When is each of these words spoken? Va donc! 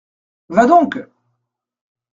Va 0.59 0.65
donc! 0.65 0.97